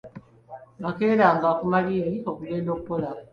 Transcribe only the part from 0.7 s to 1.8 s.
Nakeeranga ku